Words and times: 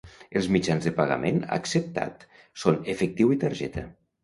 Els 0.39 0.45
mitjans 0.53 0.87
de 0.89 0.93
pagament 0.99 1.37
acceptat 1.59 2.27
són 2.65 2.83
efectiu 2.97 3.39
i 3.39 3.41
targeta. 3.47 3.89